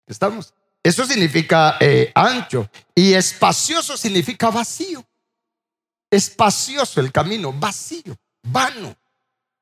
[0.07, 0.55] ¿Estamos?
[0.83, 5.05] Eso significa eh, ancho y espacioso significa vacío.
[6.11, 8.97] Espacioso el camino, vacío, vano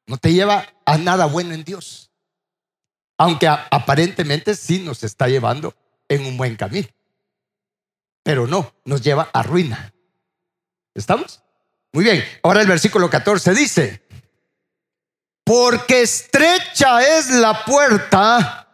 [0.07, 2.11] no te lleva a nada bueno en Dios.
[3.19, 5.75] Aunque aparentemente sí nos está llevando
[6.09, 6.89] en un buen camino.
[8.23, 9.93] Pero no, nos lleva a ruina.
[10.95, 11.43] ¿Estamos?
[11.93, 12.25] Muy bien.
[12.43, 14.03] Ahora el versículo 14 dice,
[15.45, 18.67] porque estrecha es la puerta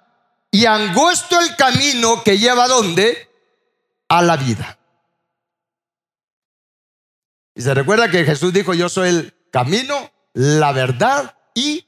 [0.50, 3.28] y angosto el camino que lleva a dónde?
[4.08, 4.78] A la vida.
[7.54, 11.86] Y se recuerda que Jesús dijo, yo soy el camino, la verdad y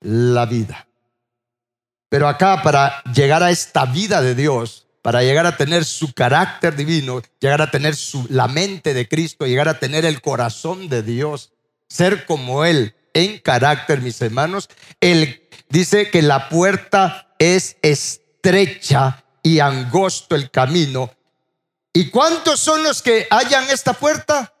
[0.00, 0.86] la vida.
[2.08, 6.76] Pero acá para llegar a esta vida de Dios, para llegar a tener su carácter
[6.76, 11.02] divino, llegar a tener su, la mente de Cristo, llegar a tener el corazón de
[11.02, 11.52] Dios,
[11.88, 14.68] ser como Él en carácter, mis hermanos,
[15.00, 21.10] Él dice que la puerta es estrecha y angosto el camino.
[21.92, 24.54] ¿Y cuántos son los que hallan esta puerta?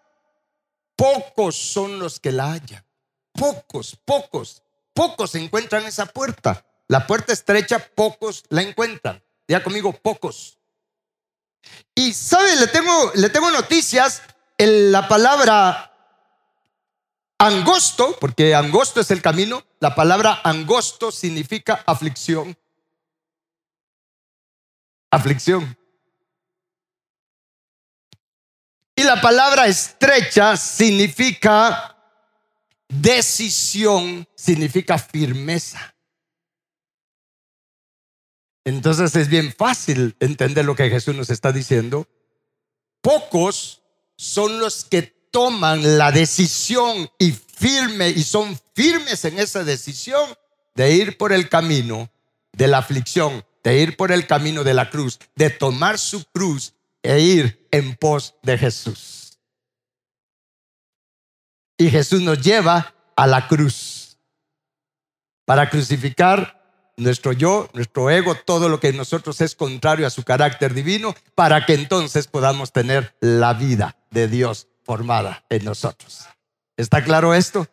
[0.96, 2.84] Pocos son los que la hallan.
[3.32, 6.64] Pocos, pocos, pocos encuentran esa puerta.
[6.88, 9.22] La puerta estrecha, pocos la encuentran.
[9.48, 10.58] Ya conmigo, pocos.
[11.94, 14.22] Y sabe, le tengo, le tengo noticias.
[14.58, 15.92] La palabra
[17.38, 22.56] angosto, porque angosto es el camino, la palabra angosto significa aflicción.
[25.10, 25.76] Aflicción.
[28.94, 31.91] Y la palabra estrecha significa
[33.00, 35.94] decisión, significa firmeza.
[38.64, 42.06] Entonces es bien fácil entender lo que Jesús nos está diciendo.
[43.00, 43.82] Pocos
[44.16, 50.28] son los que toman la decisión y firme y son firmes en esa decisión
[50.74, 52.10] de ir por el camino
[52.52, 56.74] de la aflicción, de ir por el camino de la cruz, de tomar su cruz
[57.02, 59.21] e ir en pos de Jesús.
[61.76, 64.18] Y Jesús nos lleva a la cruz
[65.44, 66.62] para crucificar
[66.96, 71.14] nuestro yo, nuestro ego, todo lo que en nosotros es contrario a su carácter divino,
[71.34, 76.26] para que entonces podamos tener la vida de Dios formada en nosotros.
[76.76, 77.66] ¿Está claro esto?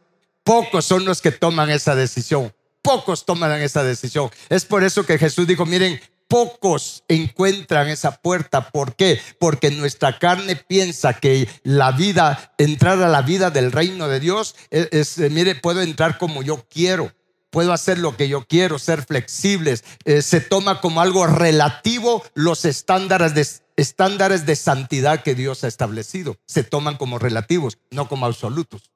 [0.43, 2.53] Pocos son los que toman esa decisión.
[2.81, 4.29] Pocos toman esa decisión.
[4.49, 8.69] Es por eso que Jesús dijo, miren, pocos encuentran esa puerta.
[8.69, 9.19] ¿Por qué?
[9.39, 14.55] Porque nuestra carne piensa que la vida, entrar a la vida del reino de Dios,
[14.69, 17.11] es, eh, mire, puedo entrar como yo quiero
[17.51, 19.83] puedo hacer lo que yo quiero, ser flexibles.
[20.05, 25.67] Eh, se toma como algo relativo los estándares de, estándares de santidad que Dios ha
[25.67, 26.37] establecido.
[26.45, 28.91] Se toman como relativos, no como absolutos.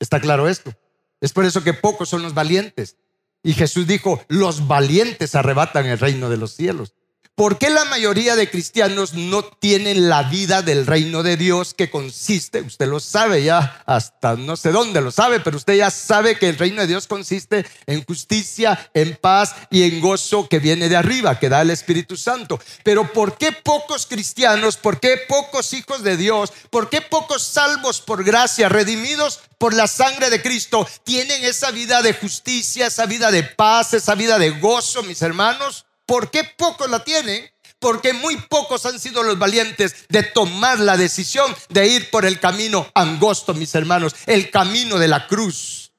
[0.00, 0.72] ¿Está claro esto?
[1.20, 2.96] Es por eso que pocos son los valientes.
[3.44, 6.94] Y Jesús dijo, los valientes arrebatan el reino de los cielos.
[7.36, 11.90] ¿Por qué la mayoría de cristianos no tienen la vida del reino de Dios que
[11.90, 16.38] consiste, usted lo sabe ya, hasta no sé dónde lo sabe, pero usted ya sabe
[16.38, 20.88] que el reino de Dios consiste en justicia, en paz y en gozo que viene
[20.88, 22.60] de arriba, que da el Espíritu Santo.
[22.84, 28.00] Pero ¿por qué pocos cristianos, por qué pocos hijos de Dios, por qué pocos salvos
[28.00, 33.32] por gracia, redimidos por la sangre de Cristo, tienen esa vida de justicia, esa vida
[33.32, 35.84] de paz, esa vida de gozo, mis hermanos?
[36.06, 37.50] ¿Por qué pocos la tienen?
[37.78, 42.40] Porque muy pocos han sido los valientes de tomar la decisión de ir por el
[42.40, 45.92] camino angosto, mis hermanos, el camino de la cruz,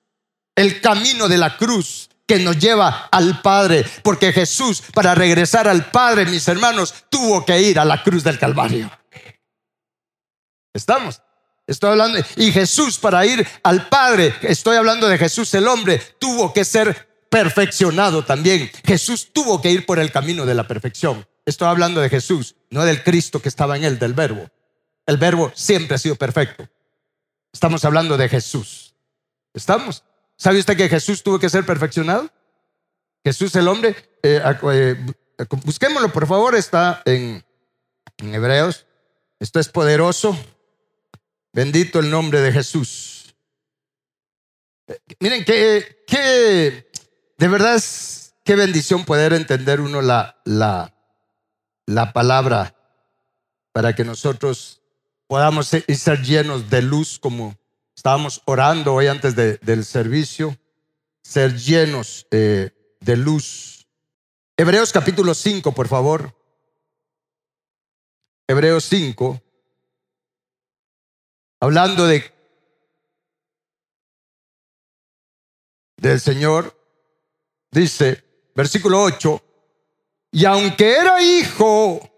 [0.56, 5.92] el camino de la cruz que nos lleva al Padre, porque Jesús para regresar al
[5.92, 8.90] Padre, mis hermanos, tuvo que ir a la cruz del Calvario.
[10.74, 11.22] ¿Estamos?
[11.68, 16.54] Estoy hablando, y Jesús para ir al Padre, estoy hablando de Jesús el hombre, tuvo
[16.54, 18.72] que ser perfeccionado también.
[18.86, 21.28] Jesús tuvo que ir por el camino de la perfección.
[21.46, 24.50] Estoy hablando de Jesús, no del Cristo que estaba en él, del verbo.
[25.06, 26.70] El verbo siempre ha sido perfecto.
[27.52, 28.96] Estamos hablando de Jesús.
[29.54, 30.06] ¿Estamos?
[30.38, 32.32] ¿Sabe usted que Jesús tuvo que ser perfeccionado?
[33.22, 34.96] Jesús el hombre, eh, eh,
[35.66, 37.44] busquémoslo por favor, está en,
[38.20, 38.86] en Hebreos.
[39.42, 40.40] Esto es poderoso.
[41.52, 43.36] Bendito el nombre de Jesús.
[44.88, 46.86] Eh, miren que, que
[47.38, 50.94] de verdad es qué bendición poder entender uno la, la,
[51.86, 52.76] la palabra
[53.72, 54.82] para que nosotros
[55.28, 57.58] podamos ser, ser llenos de luz como
[57.96, 60.58] estábamos orando hoy antes del servicio,
[61.24, 63.88] ser llenos eh, de luz.
[64.58, 66.36] Hebreos capítulo 5, por favor.
[68.48, 69.42] Hebreos 5,
[71.60, 72.32] hablando de
[75.98, 76.75] del Señor,
[77.76, 78.24] Dice,
[78.56, 79.44] versículo 8,
[80.32, 82.10] y aunque era hijo,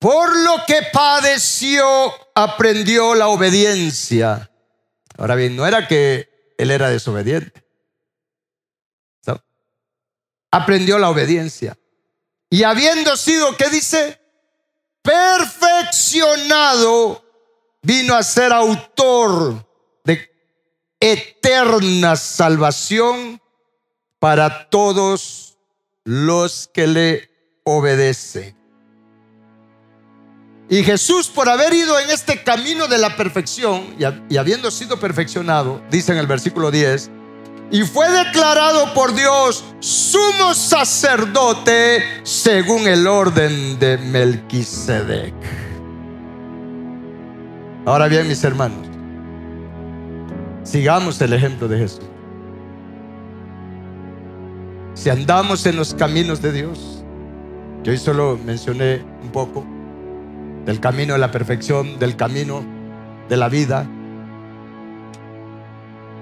[0.00, 1.86] por lo que padeció,
[2.34, 4.50] aprendió la obediencia.
[5.16, 7.64] Ahora bien, no era que él era desobediente.
[10.50, 11.78] Aprendió la obediencia.
[12.50, 14.20] Y habiendo sido, ¿qué dice?
[15.00, 17.24] Perfeccionado,
[17.82, 19.64] vino a ser autor
[20.02, 20.28] de
[20.98, 23.40] eterna salvación
[24.24, 25.58] para todos
[26.02, 27.30] los que le
[27.62, 28.56] obedecen.
[30.70, 35.82] Y Jesús, por haber ido en este camino de la perfección y, habiendo sido perfeccionado,
[35.90, 37.10] dice en el versículo 10,
[37.70, 45.34] y fue declarado por Dios sumo sacerdote según el orden de Melquisedec.
[47.84, 48.86] Ahora bien, mis hermanos,
[50.62, 52.13] sigamos el ejemplo de Jesús.
[54.94, 57.04] Si andamos en los caminos de Dios,
[57.82, 59.66] yo hoy solo mencioné un poco,
[60.64, 62.64] del camino de la perfección, del camino
[63.28, 63.86] de la vida.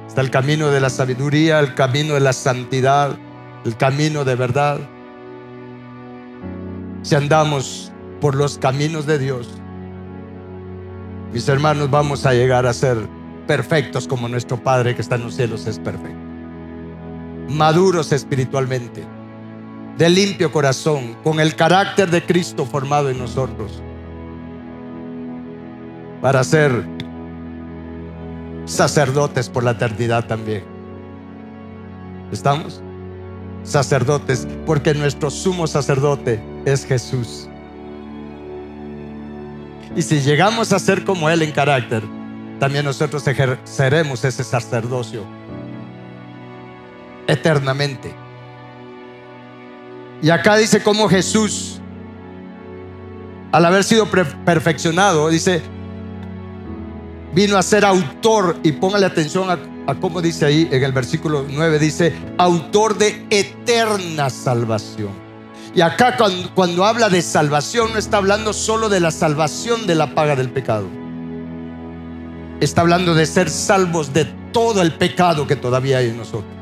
[0.09, 3.17] Está el camino de la sabiduría, el camino de la santidad,
[3.67, 4.81] el camino de verdad.
[7.03, 7.93] Si andamos
[8.23, 9.51] por los caminos de Dios,
[11.31, 12.97] mis hermanos, vamos a llegar a ser
[13.47, 16.32] perfectos como nuestro Padre que está en los cielos es perfecto.
[17.49, 19.05] Maduros espiritualmente,
[19.99, 23.83] de limpio corazón, con el carácter de Cristo formado en nosotros
[26.23, 26.85] para ser
[28.65, 30.63] sacerdotes por la eternidad también.
[32.31, 32.81] ¿Estamos?
[33.65, 37.49] Sacerdotes, porque nuestro sumo sacerdote es Jesús.
[39.97, 42.03] Y si llegamos a ser como Él en carácter,
[42.61, 45.25] también nosotros ejerceremos ese sacerdocio
[47.27, 48.15] eternamente.
[50.23, 51.81] Y acá dice cómo Jesús,
[53.51, 55.63] al haber sido perfeccionado, dice,
[57.35, 59.59] vino a ser autor, y póngale atención a,
[60.01, 65.11] cómo dice ahí en el versículo 9, dice, autor de eterna salvación.
[65.75, 69.97] Y acá cuando, cuando habla de salvación no está hablando solo de la salvación de
[69.97, 70.87] la paga del pecado.
[72.61, 76.62] Está hablando de ser salvos de todo el pecado que todavía hay en nosotros.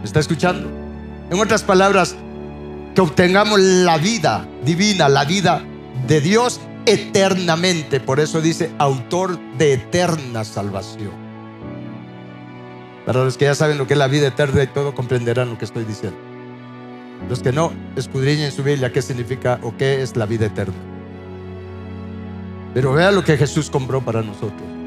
[0.00, 0.68] ¿Me está escuchando?
[1.30, 2.16] En otras palabras,
[2.94, 5.62] que obtengamos la vida divina, la vida
[6.08, 8.00] de Dios eternamente.
[8.00, 11.12] Por eso dice autor de eterna salvación.
[13.06, 15.58] Para los que ya saben lo que es la vida eterna y todo comprenderán lo
[15.58, 16.18] que estoy diciendo.
[17.28, 20.74] Los que no, escudriñen su Biblia qué significa o qué es la vida eterna.
[22.72, 24.79] Pero vea lo que Jesús compró para nosotros.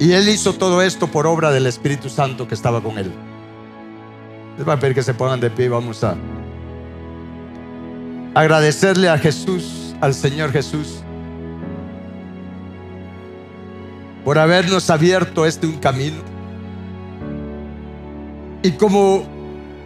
[0.00, 3.12] Y Él hizo todo esto por obra del Espíritu Santo que estaba con Él.
[4.56, 6.16] Les va a pedir que se pongan de pie y vamos a
[8.34, 11.02] agradecerle a Jesús, al Señor Jesús,
[14.24, 16.22] por habernos abierto este un camino.
[18.62, 19.24] Y como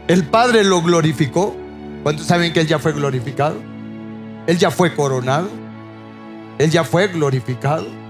[0.06, 1.56] el Padre lo glorificó,
[2.04, 3.56] ¿cuántos saben que Él ya fue glorificado?
[4.46, 5.48] Él ya fue coronado,
[6.58, 8.03] Él ya fue glorificado.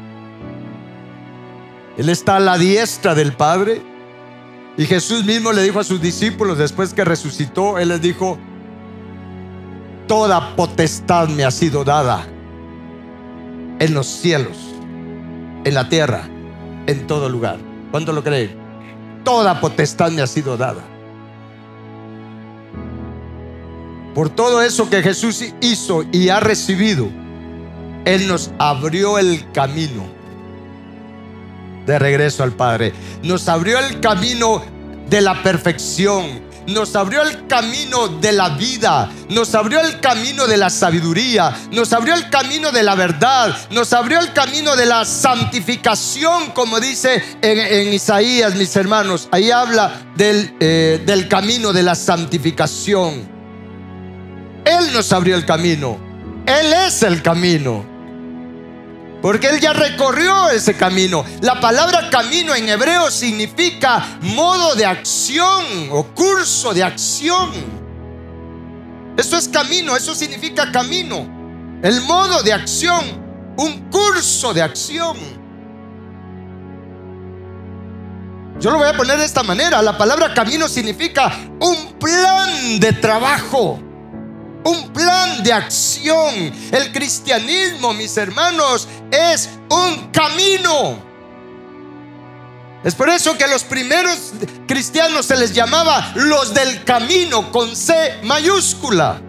[1.96, 3.82] Él está a la diestra del Padre.
[4.76, 8.38] Y Jesús mismo le dijo a sus discípulos después que resucitó, Él les dijo,
[10.08, 12.26] toda potestad me ha sido dada
[13.78, 14.56] en los cielos,
[15.64, 16.28] en la tierra,
[16.86, 17.58] en todo lugar.
[17.92, 18.56] ¿Cuánto lo creen?
[19.22, 20.82] Toda potestad me ha sido dada.
[24.12, 27.08] Por todo eso que Jesús hizo y ha recibido,
[28.04, 30.13] Él nos abrió el camino
[31.86, 32.92] de regreso al Padre.
[33.22, 34.62] Nos abrió el camino
[35.08, 40.56] de la perfección nos abrió el camino de la vida, nos abrió el camino de
[40.56, 45.04] la sabiduría, nos abrió el camino de la verdad, nos abrió el camino de la
[45.04, 49.28] santificación, como dice en, Isaías, mis hermanos.
[49.30, 53.34] Ahí habla del, eh, del camino de la santificación.
[54.64, 55.98] Él nos abrió el camino.
[56.46, 57.93] Él es el camino.
[59.24, 61.24] Porque él ya recorrió ese camino.
[61.40, 67.50] La palabra camino en hebreo significa modo de acción o curso de acción.
[69.16, 71.26] Eso es camino, eso significa camino.
[71.82, 73.02] El modo de acción,
[73.56, 75.16] un curso de acción.
[78.60, 79.80] Yo lo voy a poner de esta manera.
[79.80, 83.80] La palabra camino significa un plan de trabajo
[84.64, 86.52] un plan de acción.
[86.72, 90.98] El cristianismo, mis hermanos, es un camino.
[92.82, 94.32] Es por eso que a los primeros
[94.66, 99.20] cristianos se les llamaba los del camino con C mayúscula.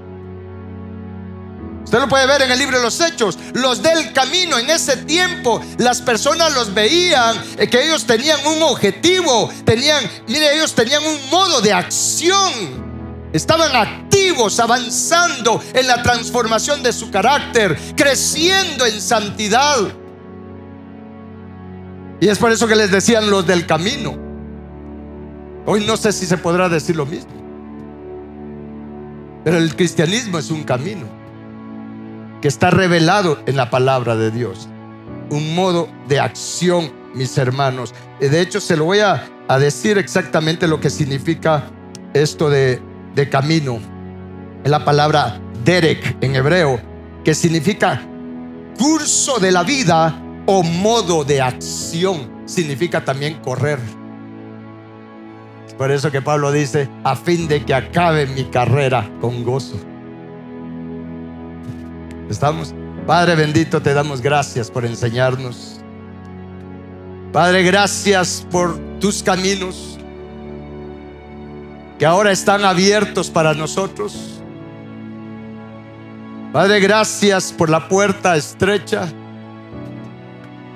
[1.85, 3.37] Usted lo puede ver en el libro de los Hechos.
[3.53, 8.63] Los del camino en ese tiempo, las personas los veían eh, que ellos tenían un
[8.63, 12.84] objetivo, tenían, mire, ellos tenían un modo de acción.
[13.35, 19.75] Estaban activos, avanzando en la transformación de su carácter, creciendo en santidad.
[22.21, 24.17] Y es por eso que les decían los del camino.
[25.65, 27.33] Hoy no sé si se podrá decir lo mismo.
[29.43, 31.03] Pero el cristianismo es un camino
[32.41, 34.69] que está revelado en la palabra de Dios.
[35.29, 37.93] Un modo de acción, mis hermanos.
[38.17, 39.29] De hecho, se lo voy a,
[39.59, 41.65] decir exactamente lo que significa
[42.13, 43.79] esto de, de camino.
[44.63, 46.79] Es la palabra derek en hebreo,
[47.23, 48.01] que significa
[48.77, 52.29] curso de la vida o modo de acción.
[52.45, 53.79] Significa también correr.
[55.77, 59.77] Por eso que Pablo dice, a fin de que acabe mi carrera con gozo.
[62.29, 62.73] ¿Estamos?
[63.05, 65.81] Padre bendito, te damos gracias por enseñarnos.
[67.33, 69.94] Padre, gracias por tus caminos
[71.97, 74.41] que ahora están abiertos para nosotros.
[76.51, 79.07] Padre, gracias por la puerta estrecha.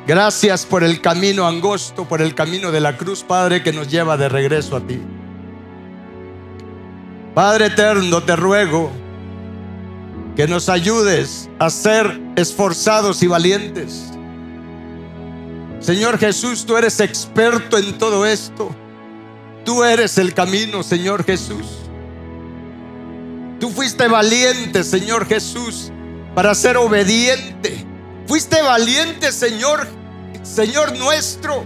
[0.08, 4.18] Gracias por el camino angosto, por el camino de la cruz, Padre, que nos lleva
[4.18, 5.00] de regreso a ti.
[7.36, 8.92] Padre eterno, te ruego
[10.36, 14.12] que nos ayudes a ser esforzados y valientes.
[15.80, 18.76] Señor Jesús, tú eres experto en todo esto.
[19.70, 21.64] Tú eres el camino, Señor Jesús.
[23.60, 25.92] Tú fuiste valiente, Señor Jesús,
[26.34, 27.86] para ser obediente.
[28.26, 29.88] Fuiste valiente, Señor
[30.42, 31.64] Señor nuestro,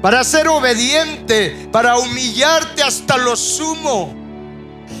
[0.00, 4.14] para ser obediente, para humillarte hasta lo sumo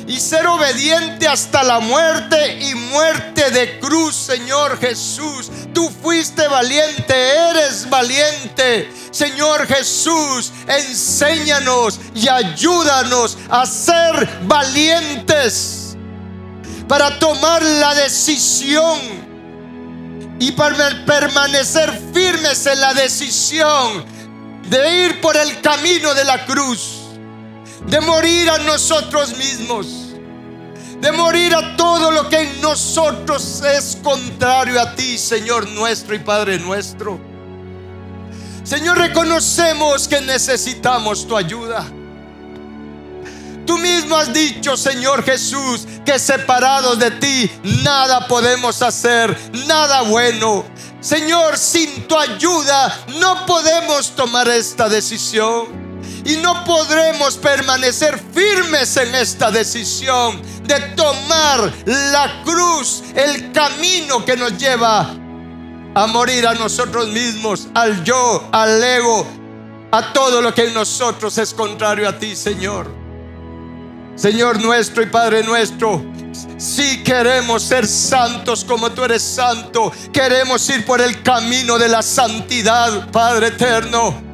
[0.06, 5.50] y ser obediente hasta la muerte y muerte de cruz, Señor Jesús.
[5.72, 8.90] Tú fuiste valiente, eres valiente.
[9.10, 15.96] Señor Jesús, enséñanos y ayúdanos a ser valientes
[16.86, 19.00] para tomar la decisión
[20.38, 24.04] y para permanecer firmes en la decisión
[24.68, 26.95] de ir por el camino de la cruz,
[27.88, 29.86] de morir a nosotros mismos,
[31.00, 36.18] de morir a todo lo que en nosotros es contrario a ti, Señor nuestro y
[36.18, 37.18] Padre nuestro.
[38.64, 41.86] Señor, reconocemos que necesitamos tu ayuda.
[43.64, 47.50] Tú mismo has dicho, Señor Jesús, que separados de ti
[47.84, 50.64] nada podemos hacer, nada bueno.
[51.00, 55.85] Señor, sin tu ayuda no podemos tomar esta decisión.
[56.26, 64.36] Y no podremos permanecer firmes en esta decisión de tomar la cruz, el camino que
[64.36, 65.08] nos lleva
[65.94, 69.24] a morir a nosotros mismos, al yo, al ego,
[69.92, 72.90] a todo lo que en nosotros es contrario a ti, Señor.
[74.16, 76.04] Señor nuestro y Padre nuestro,
[76.58, 82.02] si queremos ser santos como tú eres santo, queremos ir por el camino de la
[82.02, 84.25] santidad, Padre eterno.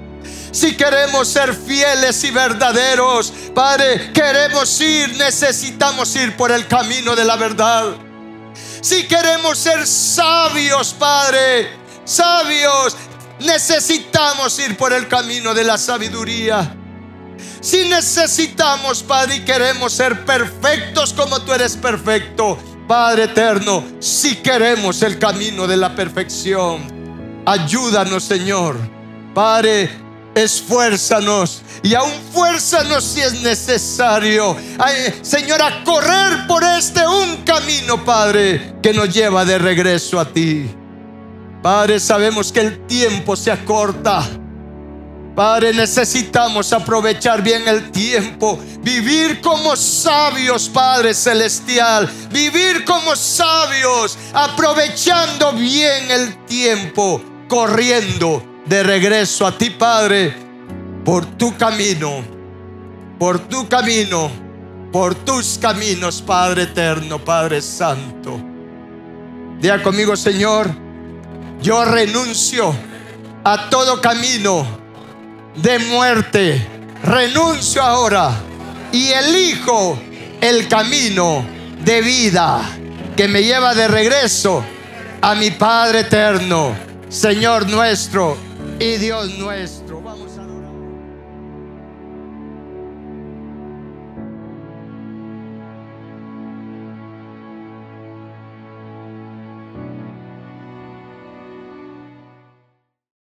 [0.53, 7.25] Si queremos ser fieles y verdaderos, Padre, queremos ir, necesitamos ir por el camino de
[7.25, 7.95] la verdad.
[8.83, 11.71] Si queremos ser sabios, Padre,
[12.05, 12.95] sabios,
[13.41, 16.77] necesitamos ir por el camino de la sabiduría.
[17.63, 25.01] Si necesitamos, Padre, y queremos ser perfectos como tú eres perfecto, Padre eterno, si queremos
[25.01, 28.77] el camino de la perfección, ayúdanos, Señor.
[29.33, 30.02] Padre,
[30.35, 34.57] esfuérzanos y aún fuérzanos si es necesario.
[35.23, 40.71] Señor, a correr por este un camino, Padre, que nos lleva de regreso a ti.
[41.63, 44.29] Padre, sabemos que el tiempo se acorta.
[45.35, 55.53] Padre, necesitamos aprovechar bien el tiempo, vivir como sabios, Padre Celestial, vivir como sabios, aprovechando
[55.55, 60.35] bien el tiempo, corriendo de regreso a ti, Padre,
[61.05, 62.23] por tu camino,
[63.19, 64.31] por tu camino,
[64.93, 68.41] por tus caminos, Padre eterno, Padre Santo.
[69.61, 70.71] Diga conmigo, Señor,
[71.61, 72.75] yo renuncio
[73.45, 74.67] a todo camino
[75.57, 76.69] de muerte.
[77.05, 78.31] Renuncio ahora
[78.93, 79.99] y elijo
[80.41, 81.45] el camino
[81.85, 82.61] de vida
[83.17, 84.65] que me lleva de regreso
[85.21, 86.75] a mi Padre eterno,
[87.09, 88.37] Señor nuestro
[88.83, 89.82] y Dios nuestro.